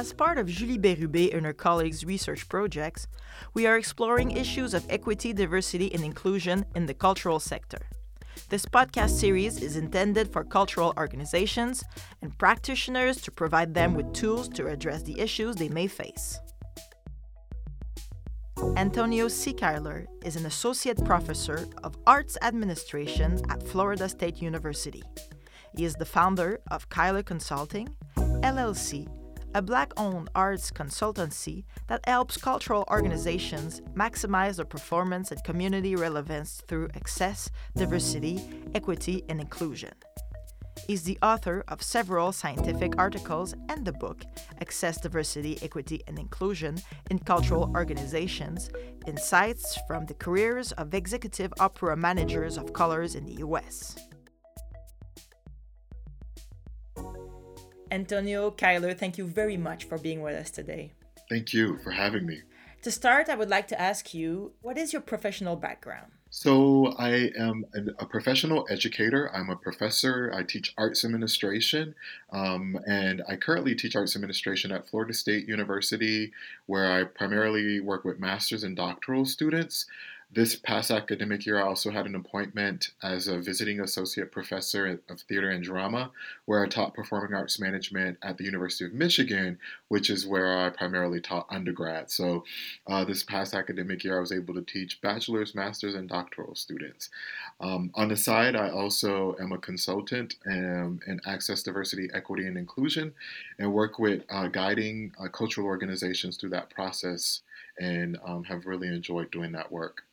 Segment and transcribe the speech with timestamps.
[0.00, 3.06] As part of Julie Bérubé and her colleagues' research projects,
[3.52, 7.80] we are exploring issues of equity, diversity, and inclusion in the cultural sector.
[8.48, 11.84] This podcast series is intended for cultural organizations
[12.22, 16.40] and practitioners to provide them with tools to address the issues they may face.
[18.78, 19.52] Antonio C.
[19.52, 25.02] Cuyler is an associate professor of arts administration at Florida State University.
[25.76, 29.06] He is the founder of Cuyler Consulting, LLC,
[29.54, 36.62] a black owned arts consultancy that helps cultural organizations maximize their performance and community relevance
[36.68, 38.40] through access, diversity,
[38.74, 39.92] equity, and inclusion.
[40.86, 44.24] He's the author of several scientific articles and the book
[44.60, 46.78] Access, Diversity, Equity, and Inclusion
[47.10, 48.70] in Cultural Organizations
[49.06, 53.96] Insights from the Careers of Executive Opera Managers of Colors in the U.S.
[57.90, 60.92] Antonio Cuyler, thank you very much for being with us today.
[61.28, 62.42] Thank you for having me.
[62.82, 66.12] To start, I would like to ask you what is your professional background?
[66.32, 67.64] So, I am
[67.98, 69.34] a professional educator.
[69.34, 70.32] I'm a professor.
[70.32, 71.96] I teach arts administration,
[72.32, 76.32] um, and I currently teach arts administration at Florida State University,
[76.66, 79.86] where I primarily work with master's and doctoral students.
[80.32, 85.20] This past academic year, I also had an appointment as a visiting associate professor of
[85.22, 86.12] theater and drama,
[86.44, 89.58] where I taught performing arts management at the University of Michigan,
[89.88, 92.12] which is where I primarily taught undergrad.
[92.12, 92.44] So,
[92.86, 97.10] uh, this past academic year, I was able to teach bachelor's, master's, and doctoral students.
[97.60, 102.56] Um, on the side, I also am a consultant um, in access, diversity, equity, and
[102.56, 103.12] inclusion,
[103.58, 107.40] and work with uh, guiding uh, cultural organizations through that process,
[107.80, 110.04] and um, have really enjoyed doing that work.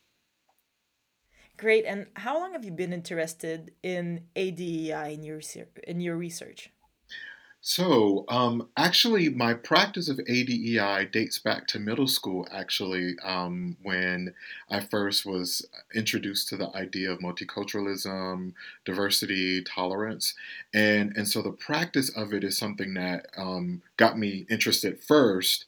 [1.58, 1.86] Great.
[1.86, 5.42] And how long have you been interested in ADEI in your
[5.88, 6.72] in your research?
[7.70, 14.34] So, um, actually, my practice of ADEI dates back to middle school, actually, um, when
[14.72, 18.54] I first was introduced to the idea of multiculturalism,
[18.86, 20.34] diversity, tolerance.
[20.74, 25.66] And, and so the practice of it is something that um, got me interested first.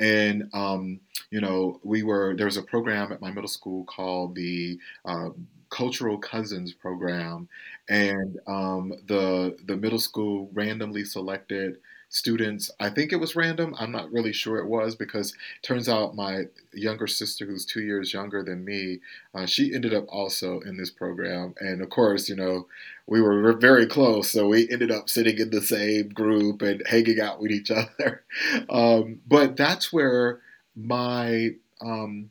[0.00, 4.36] And, um, you know, we were, there was a program at my middle school called
[4.36, 5.28] the uh,
[5.72, 7.48] Cultural Cousins program,
[7.88, 11.78] and um, the the middle school randomly selected
[12.10, 12.70] students.
[12.78, 13.74] I think it was random.
[13.78, 16.42] I'm not really sure it was because turns out my
[16.74, 19.00] younger sister, who's two years younger than me,
[19.34, 21.54] uh, she ended up also in this program.
[21.58, 22.66] And of course, you know,
[23.06, 27.18] we were very close, so we ended up sitting in the same group and hanging
[27.18, 28.22] out with each other.
[28.68, 30.40] Um, but that's where
[30.76, 32.30] my um,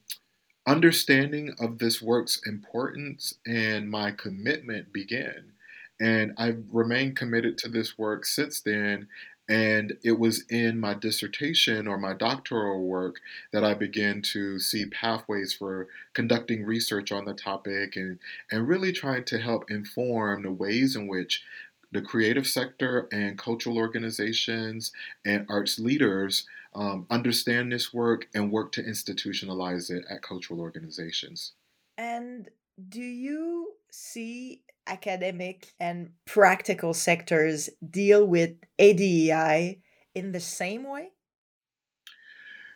[0.68, 5.54] understanding of this work's importance and my commitment began.
[6.00, 9.08] And I've remained committed to this work since then.
[9.50, 13.18] And it was in my dissertation or my doctoral work
[13.52, 18.20] that I began to see pathways for conducting research on the topic and,
[18.50, 21.44] and really trying to help inform the ways in which
[21.92, 24.92] the creative sector and cultural organizations
[25.26, 31.54] and arts leaders um, understand this work and work to institutionalize it at cultural organizations.
[31.98, 32.50] And
[32.90, 39.80] do you see academic and practical sectors deal with ADEI
[40.16, 41.10] in the same way?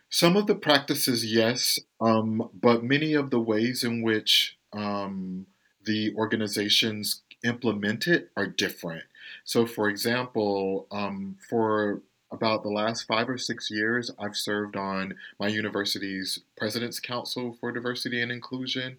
[0.08, 5.46] Some of the practices, yes, um, but many of the ways in which um,
[5.84, 9.04] the organizations implement it are different.
[9.44, 15.14] So, for example, um, for about the last five or six years, I've served on
[15.38, 18.98] my university's President's Council for Diversity and Inclusion.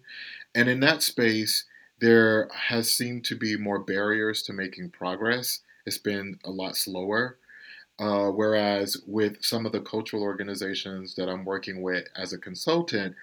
[0.54, 1.64] And in that space,
[2.00, 5.60] there has seemed to be more barriers to making progress.
[5.84, 7.38] It's been a lot slower.
[7.98, 13.16] Uh, whereas with some of the cultural organizations that I'm working with as a consultant,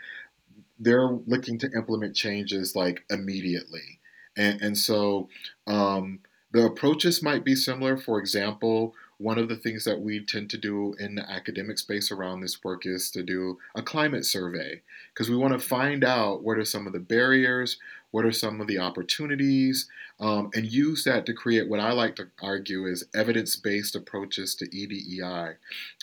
[0.77, 3.99] they're looking to implement changes like immediately.
[4.37, 5.29] And, and so
[5.67, 6.19] um,
[6.51, 7.97] the approaches might be similar.
[7.97, 12.11] For example, one of the things that we tend to do in the academic space
[12.11, 14.81] around this work is to do a climate survey
[15.13, 17.77] because we want to find out what are some of the barriers,
[18.11, 19.89] what are some of the opportunities,
[20.19, 24.55] um, and use that to create what I like to argue is evidence based approaches
[24.55, 25.55] to EDEI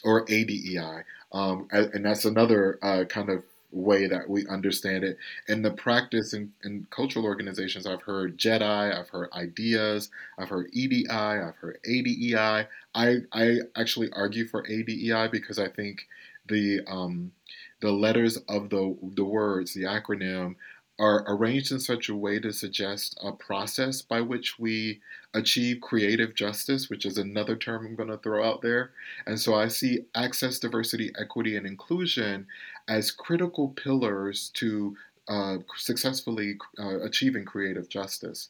[0.04, 1.04] or ADEI.
[1.32, 5.16] Um, and that's another uh, kind of way that we understand it.
[5.48, 10.68] And the practice in, in cultural organizations, I've heard JEDI, I've heard ideas, I've heard
[10.72, 12.66] EDI, I've heard ADEI.
[12.94, 16.06] I, I actually argue for ADEI because I think
[16.46, 17.32] the um,
[17.80, 20.56] the letters of the the words, the acronym,
[21.02, 25.00] are arranged in such a way to suggest a process by which we
[25.34, 28.92] achieve creative justice, which is another term I'm going to throw out there.
[29.26, 32.46] And so I see access, diversity, equity, and inclusion
[32.86, 34.96] as critical pillars to
[35.26, 38.48] uh, successfully uh, achieving creative justice.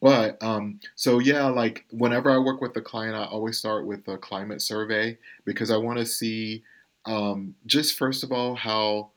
[0.00, 4.06] But um, so yeah, like whenever I work with a client, I always start with
[4.06, 6.62] a climate survey because I want to see
[7.06, 9.10] um, just first of all how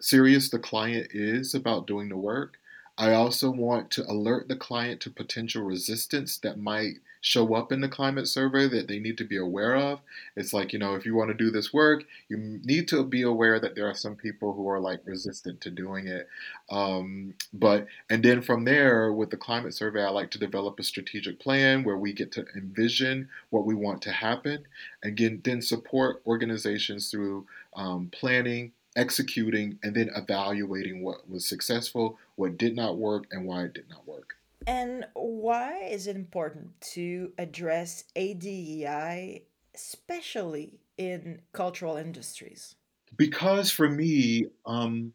[0.00, 2.58] serious the client is about doing the work.
[2.96, 6.94] I also want to alert the client to potential resistance that might
[7.24, 10.00] show up in the climate survey that they need to be aware of.
[10.36, 13.22] It's like, you know, if you want to do this work, you need to be
[13.22, 16.28] aware that there are some people who are like resistant to doing it.
[16.70, 20.82] Um, but, and then from there, with the climate survey, I like to develop a
[20.82, 24.66] strategic plan where we get to envision what we want to happen
[25.02, 32.18] and again, then support organizations through um, planning, executing, and then evaluating what was successful,
[32.36, 34.34] what did not work, and why it did not work.
[34.66, 39.42] And why is it important to address ADEI,
[39.74, 42.76] especially in cultural industries?
[43.16, 45.12] Because for me, um,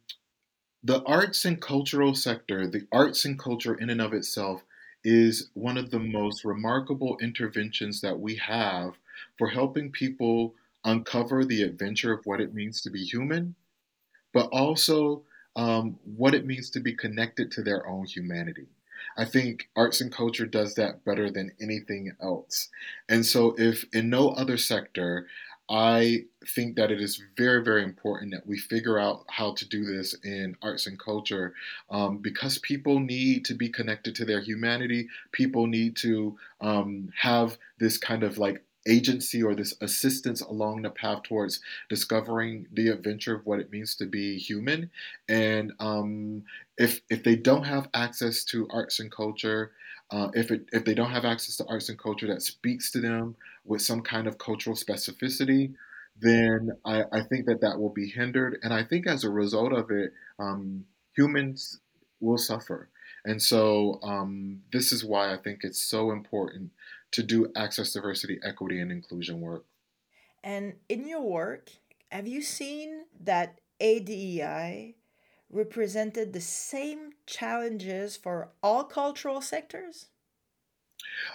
[0.84, 4.64] the arts and cultural sector, the arts and culture in and of itself,
[5.04, 8.94] is one of the most remarkable interventions that we have
[9.38, 10.54] for helping people
[10.86, 13.56] uncover the adventure of what it means to be human
[14.34, 15.24] but also
[15.56, 18.68] um, what it means to be connected to their own humanity.
[19.18, 22.70] I think arts and culture does that better than anything else.
[23.08, 25.28] And so, if in no other sector,
[25.70, 29.86] I think that it is very, very important that we figure out how to do
[29.86, 31.54] this in arts and culture
[31.92, 35.10] um, because people need to be connected to their humanity.
[35.32, 40.90] People need to um, have this kind of like agency or this assistance along the
[40.90, 41.60] path towards
[41.90, 44.90] discovering the adventure of what it means to be human.
[45.28, 46.44] And um,
[46.78, 49.72] if if they don't have access to arts and culture,
[50.12, 53.02] uh, if it if they don't have access to arts and culture that speaks to
[53.02, 53.36] them
[53.66, 55.74] with some kind of cultural specificity,
[56.20, 58.60] then I, I think that that will be hindered.
[58.64, 60.86] And I think as a result of it, um,
[61.16, 61.80] humans
[62.20, 62.90] will suffer.
[63.26, 66.72] And so um, this is why I think it's so important
[67.12, 69.66] to do access, diversity, equity, and inclusion work.
[70.44, 71.70] And in your work,
[72.12, 74.96] have you seen that ADEI
[75.50, 80.08] represented the same challenges for all cultural sectors?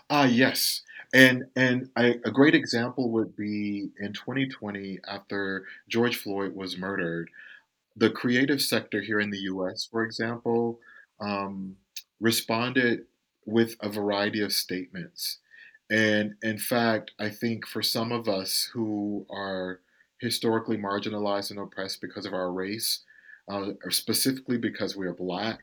[0.09, 0.83] Ah, uh, yes.
[1.13, 7.31] And and I, a great example would be in 2020 after George Floyd was murdered,
[7.97, 10.81] the creative sector here in the U.S., for example,
[11.21, 11.77] um,
[12.21, 13.07] responded
[13.47, 15.39] with a variety of statements
[15.91, 19.81] and in fact, I think for some of us who are
[20.21, 23.01] historically marginalized and oppressed because of our race,
[23.49, 25.61] uh, or specifically because we are black,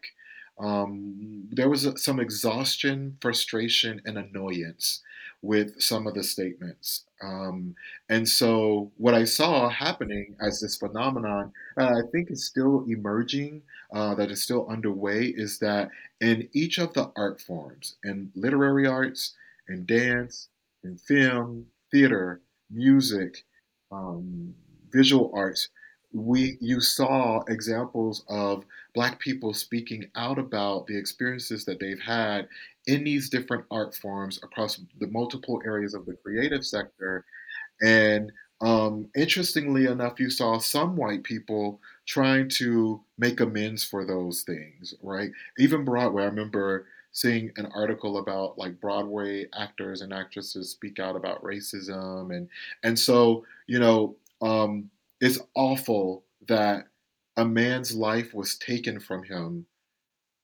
[0.59, 5.01] um, there was some exhaustion, frustration, and annoyance
[5.41, 7.05] with some of the statements.
[7.23, 7.75] Um,
[8.09, 14.13] and so, what I saw happening as this phenomenon, I think is still emerging, uh,
[14.15, 15.89] that is still underway, is that
[16.19, 19.35] in each of the art forms, in literary arts,
[19.67, 20.49] in dance,
[20.83, 23.43] in film, theater, music,
[23.91, 24.53] um,
[24.91, 25.69] visual arts,
[26.13, 32.47] we you saw examples of black people speaking out about the experiences that they've had
[32.87, 37.25] in these different art forms across the multiple areas of the creative sector.
[37.81, 38.31] And
[38.61, 44.93] um, interestingly enough you saw some white people trying to make amends for those things
[45.01, 45.31] right?
[45.59, 51.15] Even broadway i remember seeing an article about like Broadway actors and actresses speak out
[51.15, 52.49] about racism and
[52.83, 54.89] and so you know um,
[55.19, 56.87] it's awful that
[57.37, 59.65] a man's life was taken from him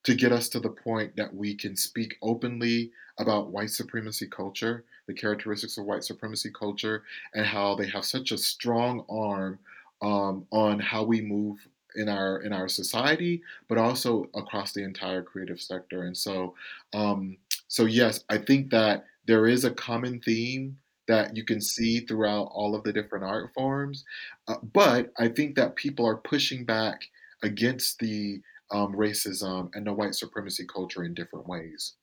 [0.03, 4.85] to get us to the point that we can speak openly about white supremacy culture,
[5.07, 9.59] the characteristics of white supremacy culture, and how they have such a strong arm
[10.01, 15.21] um, on how we move in our in our society, but also across the entire
[15.21, 16.03] creative sector.
[16.03, 16.55] And so,
[16.93, 20.77] um, so yes, I think that there is a common theme
[21.07, 24.03] that you can see throughout all of the different art forms.
[24.47, 27.01] Uh, but I think that people are pushing back
[27.43, 28.41] against the
[28.71, 31.93] um, racism and the white supremacy culture in different ways.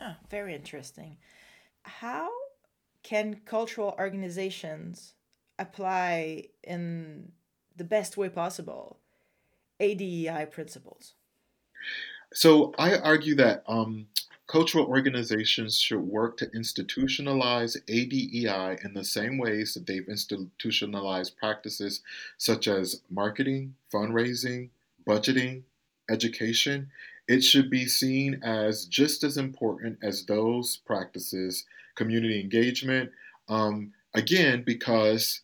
[0.00, 1.18] Oh, very interesting.
[1.82, 2.28] How
[3.02, 5.14] can cultural organizations
[5.58, 7.32] apply in
[7.76, 8.98] the best way possible
[9.80, 11.14] ADEI principles?
[12.32, 14.06] So I argue that um,
[14.46, 22.02] cultural organizations should work to institutionalize ADEI in the same ways that they've institutionalized practices
[22.38, 24.70] such as marketing, fundraising,
[25.06, 25.62] budgeting,
[26.10, 26.90] education,
[27.28, 31.64] it should be seen as just as important as those practices,
[31.94, 33.10] community engagement.
[33.48, 35.40] Um, again, because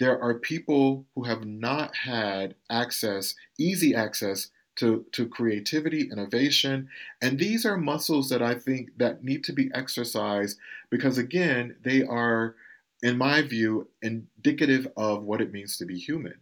[0.00, 6.88] there are people who have not had access, easy access to, to creativity, innovation,
[7.20, 12.02] and these are muscles that I think that need to be exercised because again, they
[12.02, 12.54] are,
[13.02, 16.36] in my view, indicative of what it means to be human.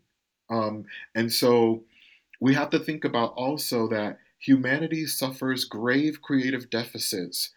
[0.49, 0.85] Um,
[1.17, 1.83] and so
[2.41, 7.51] we have to think about also that humanity suffers grave creative deficits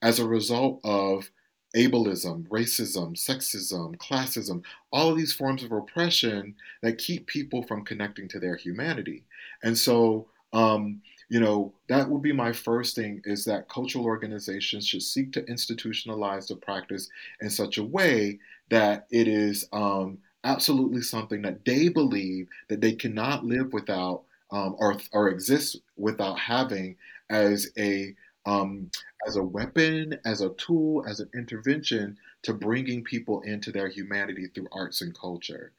[0.00, 1.32] as a result of
[1.76, 8.28] ableism, racism, sexism, classism, all of these forms of oppression that keep people from connecting
[8.28, 9.24] to their humanity.
[9.62, 14.86] And so, um, you know, that would be my first thing is that cultural organizations
[14.86, 17.10] should seek to institutionalize the practice
[17.42, 18.38] in such a way
[18.70, 24.74] that it is um, absolutely something that they believe that they cannot live without um,
[24.78, 26.96] or, or exist without having
[27.28, 28.14] as a
[28.46, 28.90] um,
[29.26, 34.46] as a weapon, as a tool, as an intervention to bringing people into their humanity
[34.46, 35.72] through arts and culture.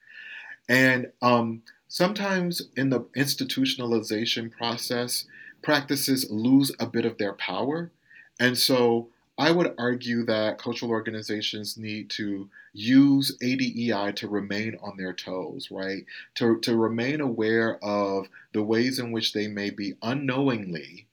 [0.67, 5.25] And um, sometimes in the institutionalization process,
[5.61, 7.91] practices lose a bit of their power.
[8.39, 14.97] And so I would argue that cultural organizations need to use ADEI to remain on
[14.97, 16.05] their toes, right?
[16.35, 21.07] To, to remain aware of the ways in which they may be unknowingly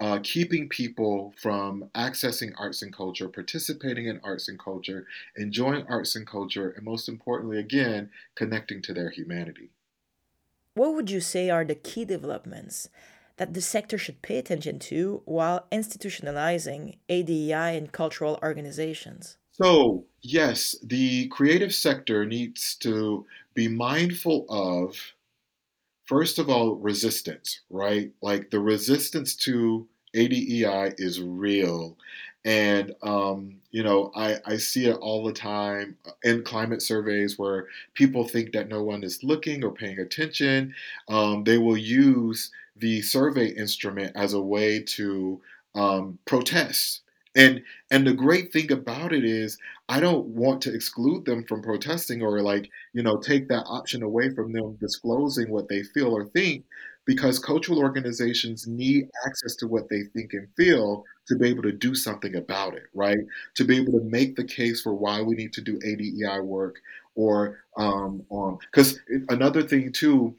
[0.00, 6.16] uh, keeping people from accessing arts and culture, participating in arts and culture, enjoying arts
[6.16, 9.70] and culture, and most importantly, again, connecting to their humanity.
[10.74, 12.88] What would you say are the key developments
[13.36, 19.36] that the sector should pay attention to while institutionalizing ADEI in cultural organizations?
[19.52, 23.24] So, yes, the creative sector needs to
[23.54, 24.96] be mindful of,
[26.04, 28.12] first of all, resistance, right?
[28.22, 31.96] Like the resistance to ADEI is real.
[32.44, 37.68] And, um, you know, I, I see it all the time in climate surveys where
[37.94, 40.74] people think that no one is looking or paying attention.
[41.08, 45.40] Um, they will use the survey instrument as a way to
[45.74, 47.00] um, protest.
[47.36, 51.62] And and the great thing about it is I don't want to exclude them from
[51.62, 56.14] protesting or like, you know, take that option away from them disclosing what they feel
[56.14, 56.64] or think
[57.06, 61.72] because cultural organizations need access to what they think and feel to be able to
[61.72, 63.18] do something about it, right?
[63.56, 66.76] To be able to make the case for why we need to do ADEI work
[67.14, 68.22] or um,
[68.60, 70.34] because um, another thing too,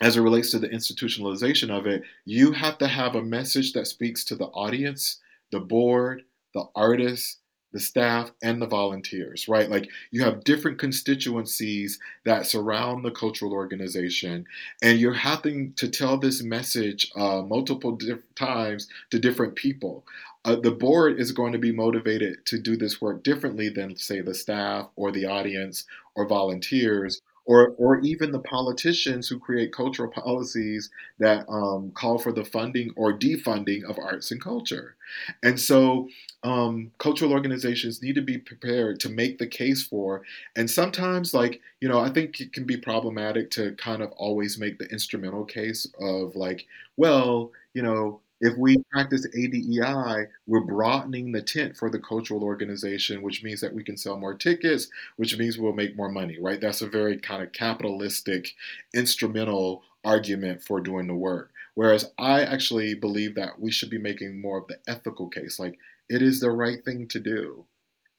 [0.00, 3.86] as it relates to the institutionalization of it, you have to have a message that
[3.86, 5.20] speaks to the audience,
[5.52, 6.22] the board,
[6.54, 7.38] the artists,
[7.72, 9.70] the staff and the volunteers, right?
[9.70, 14.44] Like you have different constituencies that surround the cultural organization,
[14.82, 17.96] and you're having to tell this message uh, multiple
[18.34, 20.04] times to different people.
[20.44, 24.20] Uh, the board is going to be motivated to do this work differently than, say,
[24.20, 25.84] the staff or the audience
[26.16, 32.32] or volunteers or, or even the politicians who create cultural policies that um, call for
[32.32, 34.96] the funding or defunding of arts and culture.
[35.42, 36.08] And so
[36.42, 40.22] um, cultural organizations need to be prepared to make the case for.
[40.56, 44.58] And sometimes, like, you know, I think it can be problematic to kind of always
[44.58, 46.66] make the instrumental case of, like,
[46.96, 53.22] well, you know, if we practice ADEI, we're broadening the tent for the cultural organization,
[53.22, 56.60] which means that we can sell more tickets, which means we'll make more money, right?
[56.60, 58.54] That's a very kind of capitalistic,
[58.94, 61.50] instrumental argument for doing the work.
[61.74, 65.78] Whereas I actually believe that we should be making more of the ethical case, like
[66.08, 67.66] it is the right thing to do.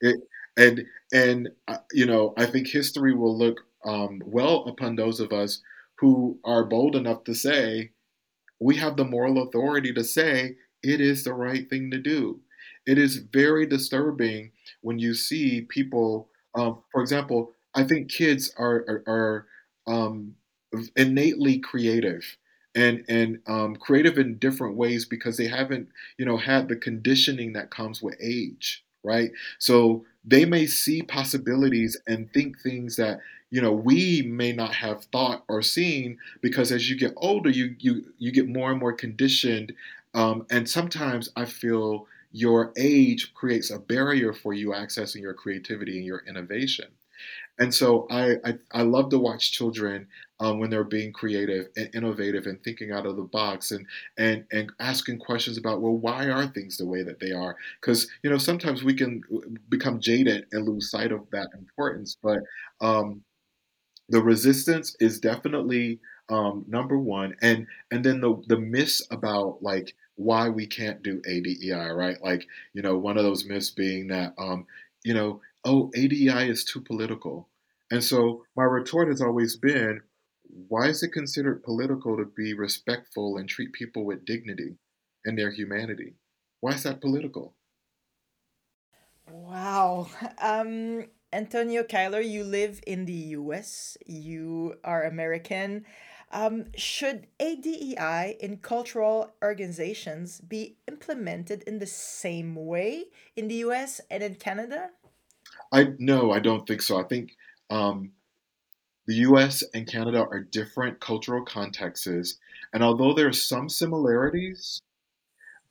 [0.01, 0.21] It
[0.57, 5.31] and and uh, you know I think history will look um, well upon those of
[5.33, 5.61] us
[5.99, 7.91] who are bold enough to say
[8.61, 12.39] we have the moral authority to say it is the right thing to do.
[12.85, 14.51] It is very disturbing
[14.81, 19.47] when you see people, um, for example, I think kids are, are, are
[19.87, 20.35] um,
[20.95, 22.37] innately creative
[22.73, 27.53] and and um, creative in different ways because they haven't you know had the conditioning
[27.53, 29.31] that comes with age right?
[29.59, 35.03] So they may see possibilities and think things that you know we may not have
[35.05, 38.93] thought or seen because as you get older you you you get more and more
[38.93, 39.73] conditioned
[40.13, 45.97] um, and sometimes i feel your age creates a barrier for you accessing your creativity
[45.97, 46.85] and your innovation
[47.61, 50.07] and so I, I, I love to watch children
[50.41, 53.85] um, when they're being creative and innovative and thinking out of the box and
[54.17, 57.55] and and asking questions about well why are things the way that they are?
[57.81, 59.21] Because you know sometimes we can
[59.69, 62.39] become jaded and lose sight of that importance but
[62.81, 63.23] um,
[64.09, 65.99] the resistance is definitely
[66.29, 71.21] um, number one, and and then the the myths about like why we can't do
[71.25, 72.21] ADEI, right?
[72.21, 74.65] Like you know, one of those myths being that um,
[75.03, 77.47] you know, oh, ADEI is too political,
[77.91, 80.01] and so my retort has always been,
[80.43, 84.77] why is it considered political to be respectful and treat people with dignity
[85.25, 86.15] and their humanity?
[86.61, 87.55] Why is that political?
[89.29, 90.07] Wow.
[90.41, 95.85] Um, Antonio Cuyler, you live in the US, you are American.
[96.31, 103.05] Um, should ADEI in cultural organizations be implemented in the same way
[103.35, 104.91] in the US and in Canada?
[105.71, 106.99] I no, I don't think so.
[106.99, 107.31] I think
[107.71, 108.11] um,
[109.07, 112.37] the US and Canada are different cultural contexts,
[112.73, 114.81] and although there are some similarities,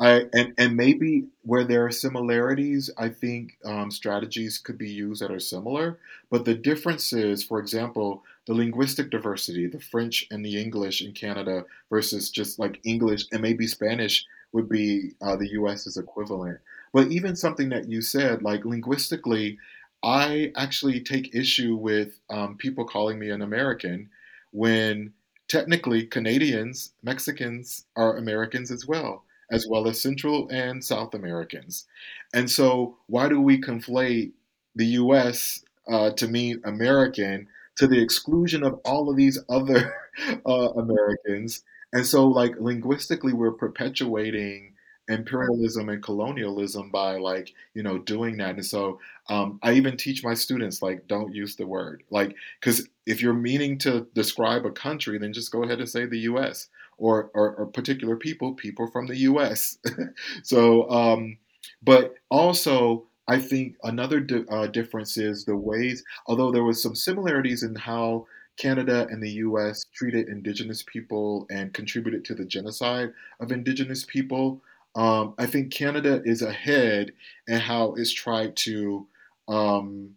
[0.00, 5.20] I and and maybe where there are similarities, I think um, strategies could be used
[5.22, 5.98] that are similar.
[6.30, 11.12] But the difference is, for example, the linguistic diversity, the French and the English in
[11.12, 16.58] Canada versus just like English and maybe Spanish would be uh, the U.S.'s equivalent.
[16.92, 19.58] But even something that you said, like linguistically,
[20.02, 24.10] I actually take issue with um, people calling me an American
[24.52, 25.12] when
[25.48, 31.86] technically Canadians, Mexicans are Americans as well as well as Central and South Americans.
[32.32, 34.32] And so, why do we conflate
[34.76, 39.92] the US uh, to mean American to the exclusion of all of these other
[40.46, 41.62] uh, Americans?
[41.92, 44.69] And so, like, linguistically, we're perpetuating
[45.10, 48.98] imperialism and colonialism by like you know doing that and so
[49.28, 53.32] um, i even teach my students like don't use the word like because if you're
[53.34, 56.68] meaning to describe a country then just go ahead and say the us
[57.00, 59.78] or, or, or particular people, people from the U.S.
[60.44, 61.38] so, um,
[61.82, 66.94] but also I think another di- uh, difference is the ways, although there was some
[66.94, 68.26] similarities in how
[68.58, 74.60] Canada and the US treated Indigenous people and contributed to the genocide of Indigenous people.
[74.94, 77.12] Um, I think Canada is ahead
[77.46, 79.06] in how it's tried to,
[79.48, 80.10] um,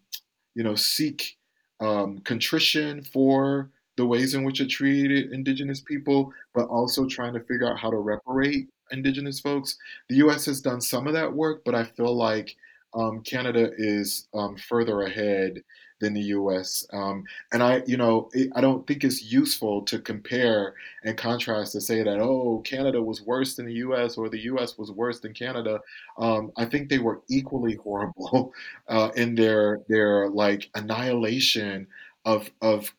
[0.56, 1.38] you know, seek
[1.80, 7.40] um, contrition for the ways in which it treated indigenous people, but also trying to
[7.42, 9.78] figure out how to reparate indigenous folks.
[10.10, 12.56] The US has done some of that work, but I feel like
[12.94, 15.64] um, Canada is um, further ahead
[16.04, 16.86] than the U.S.
[16.92, 21.82] Um, and I, you know, I don't think it's useful to compare and contrast to
[21.82, 24.18] say that oh, Canada was worse than the U.S.
[24.18, 24.78] or the U.S.
[24.78, 25.80] was worse than Canada.
[26.18, 28.54] Um, I think they were equally horrible
[28.90, 31.88] uh, in their their like annihilation
[32.26, 32.94] of of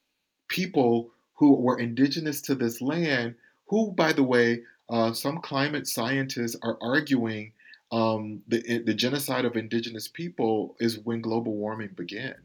[0.49, 3.35] people who were indigenous to this land,
[3.67, 7.53] who, by the way, uh, some climate scientists are arguing
[7.93, 12.37] um, the, the genocide of indigenous people is when global warming began.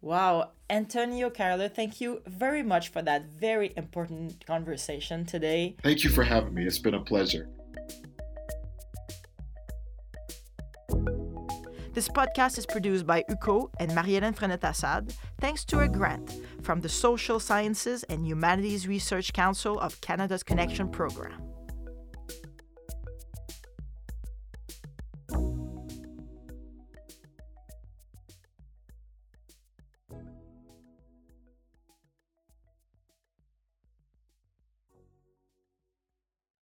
[0.00, 0.50] Wow.
[0.70, 5.76] Antonio Cuyler, thank you very much for that very important conversation today.
[5.82, 6.64] Thank you for having me.
[6.64, 7.48] It's been a pleasure.
[11.94, 16.32] This podcast is produced by UCO and Marie-Hélène Frenette-Assad, thanks to a grant
[16.62, 21.47] from the Social Sciences and Humanities Research Council of Canada's Connection Program.